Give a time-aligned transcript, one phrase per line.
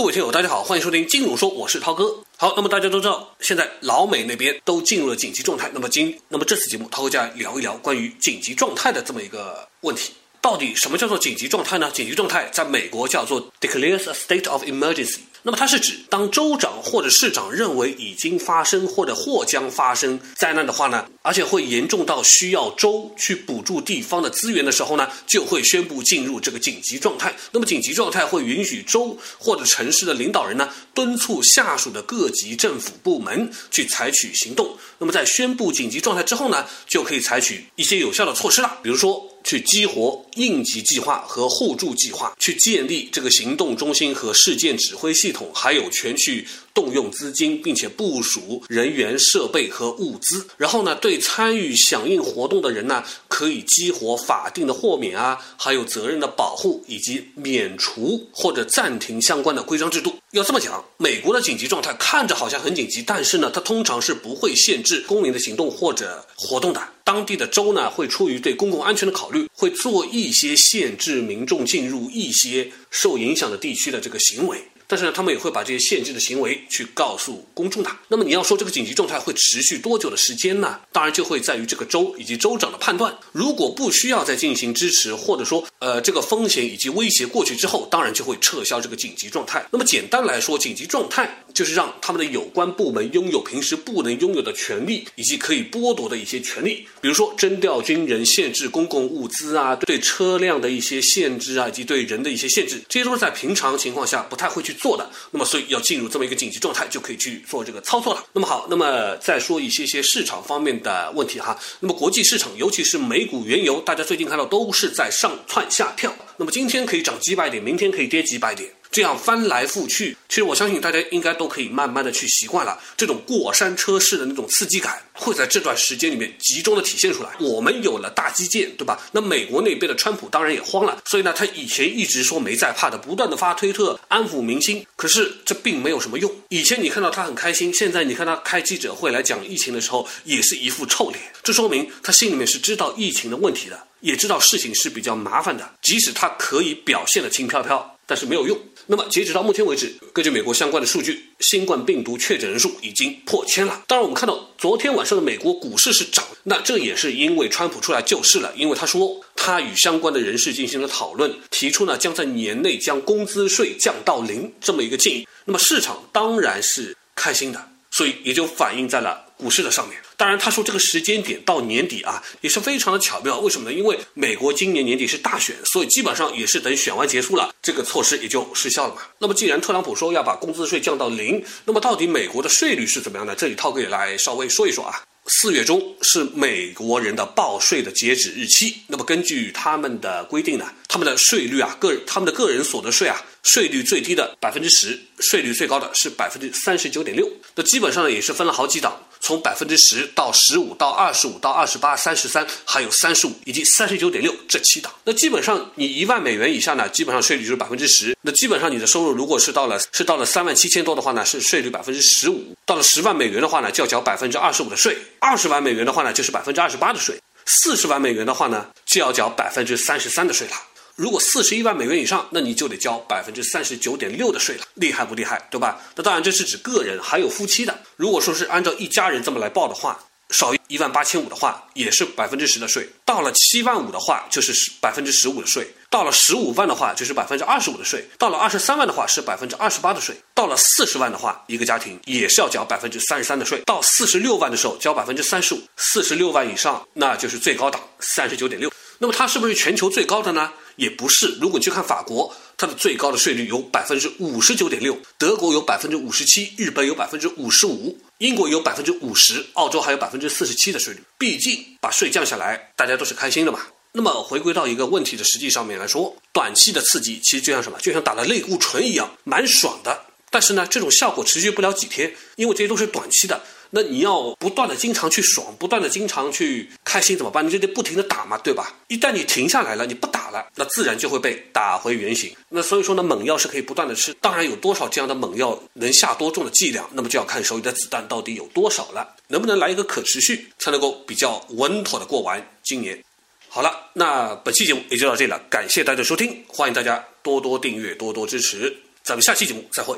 [0.00, 2.24] 各位听友，大家好，欢迎收听金融说，我是涛哥。
[2.38, 5.70] 好，那么大家都知道，现在老美那边都进入了紧急状态。
[5.74, 10.14] 那么今，那么这次节目，涛哥将聊一聊关于紧急状态的这么一个问题。
[10.40, 11.90] 到底什么叫做紧急状态呢？
[11.92, 15.18] 紧急状态在美国叫做 declares a state of emergency。
[15.42, 27.34] 那么它是指当州长或者市长认为已经发生或者或将发生灾难的话呢，而且会严重到需要州去补助地方的资源的时候呢，就会宣布进入这个紧急状态。
[27.52, 34.76] 那么紧急状态会允许州或者城市的领导人呢，敦促下属的各级政府部门去采取行动。
[34.98, 39.29] 那么在宣布紧急状态之后呢，就可以采取一些有效的措施了，比如说。
[39.42, 50.46] 去激活应急计划和互助计划，去建立这个行动中心和事件指挥系统，还有权去动用资金，并且部署人员、设备和物资。
[50.56, 60.14] 然后呢，对参与响应活动的人呢，可以激活法定的豁免啊，还有责任的保护，以及免除或者暂停相关的规章制度。
[60.32, 66.80] 要这么讲，美国的紧急状态看着好像很紧急，但是呢，它通常是不会限制公民的行动或者活动的。
[67.02, 74.62] 当地的州呢，会出于对公共安全的考虑，会做一些限制民众进入一些受影响的地区的这个行为。
[74.90, 77.90] 但是呢，他们也会把这些限制的行为去告诉公众的。
[78.08, 80.80] 那么你要说这个紧急状态会持续多久的时间呢？
[80.90, 83.16] 当然就会在于这个州以及州长的判断。
[83.30, 89.64] 如果不需要再进行支持，或者说呃这个风险以及威胁过去之后，当然就会撤销这个紧急状态。
[89.70, 104.74] 那么简单来说，紧急状态就是让他们的有关部门拥有平时不能拥有的权利，以及可以剥夺的一些权利，比如说征调军人、限制公共物资啊，对车辆的一些限制啊，以及对人的一些限制，这些都是在平常情况下不太会去。
[104.80, 108.24] 做的，那么所以要进入这么一个紧急状态，就可以去做这个操作了。
[108.32, 111.58] 那么好，那么再说一些些市场方面的问题哈。
[111.80, 116.10] 那么国际市场，尤其是美股、原油，大家最近看到都是在上窜下跳。
[116.38, 118.72] 那么今天可以涨几百点，明天可以跌几百点。
[118.90, 127.30] 这样翻来覆去，其实我相信大家应该都可以慢慢的去习惯了这种过山车式的那种刺激感，会在这段时间里面集中的体现出来。
[127.38, 129.00] 我们有了大基建，对吧？
[129.12, 134.84] 那美国那边的川普当然也慌了，所以呢，他以前一直说没在怕的，不断的发推特安抚民心。
[134.96, 136.30] 可是这并没有什么用。
[136.48, 141.20] 以前你看到他很开心，现在你看他开记者会来讲疫情的时候，也是一副臭脸。
[141.42, 145.70] 这说明他心里面是知道疫情的问题的，也知道事情是比较麻烦的。
[145.80, 148.58] 即使他可以表现的轻飘飘，但是没有用。
[148.86, 153.84] 那么，截止到目前为止，根据美国相关的数据，新冠病毒确诊人数已经破千了。
[153.86, 165.24] 当然，我们看到昨天晚上的美国股市是涨，那这也是因为川普出来救市了，因为他说他与相关的人士进行了讨论，提出呢将在年内将工资税降到零这么一个建议。
[165.44, 167.68] 那么市场当然是开心的，
[168.00, 169.26] 所以也就反映在了。
[169.36, 173.38] 股市的上面，当然他说这个时间点到年底啊，也是非常的巧妙。
[173.40, 173.76] 为什么呢？
[173.76, 179.02] 因为美国今年年底是大选，所以基本上也是等选完结束了，这个措施也就失效了嘛。
[179.18, 183.34] 那么既然特朗普说要把工资税降到零，那么到底美国的税率是怎么样的？
[183.34, 185.02] 这里涛哥也来稍微说一说啊。
[185.26, 188.76] 四月中是美国人的报税的截止日期。
[188.88, 197.30] 那么根据他们的规定呢，他们的税率啊，个他们的个人所得税啊，税率最低的百分之十，税率最高的是百分之三十九点六。
[197.54, 199.00] 那基本上呢，也是分了好几档。
[199.30, 204.92] 从百分之十到十五到二十五到二十八、三十三，还有三十五以及三十九点六这七档。
[205.04, 208.16] 那基本上你一万美元以下呢，基本上税率就是百分之十。
[208.22, 212.56] 那基本上你的收入如果是到了是到了三万七千多的话呢，是税率百分之十五。
[212.66, 214.98] 到了十万美元的话呢，就要缴百分之二十五的税。
[215.20, 217.16] 二十万美元的话呢，就是百分之二十八的税。
[217.46, 220.54] 四十万美元的话呢，就要缴百分之三十三的税了。
[221.00, 225.40] 如果四十一万美元以上，那你就得交百分之三十九点六的税了，厉害不厉害？
[225.50, 225.80] 对吧？
[225.96, 227.74] 那当然这是指个人，还有夫妻的。
[227.96, 248.70] 如果说是按照一家人这么来报的话，少于一万八千五的话，也是百分之十的税；到了七万五的话，就是十百分之十五的税；到了十五万的话，就是百分之二十五的税；到了二十三万的话，是百分之二十八的税；到了四十万的话，一个家庭也是要交百分之三十三的税；到四十六万的时候，交百分之三十五；四十六万以上，那就是最高档三十九点六。
[249.02, 250.52] 那么它是不是全球最高的呢？
[250.76, 251.38] 也不是。
[251.40, 261.00] 如果你去看法国，它的最高的税率有百分之五十九点六，德国有百分之五十七，日本有百分之五十五，英国有百分之五十，澳洲还有百分之四十七的税率。
[261.16, 263.60] 毕竟把税降下来，大家都是开心的嘛。
[263.92, 267.78] 那么回归到一个问题的实际上面来说，短期的刺激其实就像什么？
[267.78, 269.98] 就像打了类固醇一样，蛮爽的。
[270.30, 273.40] 但是呢，这种效果持续不了几天，因为这些都是短期的。
[273.72, 277.46] 那你要不断的经常去爽，不断的经常去开心怎么办？
[277.46, 278.74] 你就得不停的打嘛，对吧？
[278.88, 282.34] 一旦你停下来了，你不打了，那自然就会被打回原形。
[282.48, 293.00] 那所以说呢，猛药是可以不断的吃，当然有多少这样的猛药能下多重的剂量，那么就要看手里的子弹到底有多少了，能不能来一个可持续，才能够比较稳妥的过完今年。
[293.48, 298.76] 好了，那本期节目也就到这里了，感谢大家收听，欢迎大家多多订阅，多多支持。
[299.04, 299.96] 咱们下期节目再会。